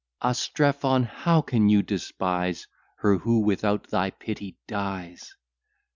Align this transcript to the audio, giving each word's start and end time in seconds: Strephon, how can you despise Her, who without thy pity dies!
Strephon, 0.33 1.03
how 1.05 1.41
can 1.43 1.69
you 1.69 1.83
despise 1.83 2.65
Her, 2.95 3.19
who 3.19 3.41
without 3.41 3.91
thy 3.91 4.09
pity 4.09 4.57
dies! 4.65 5.35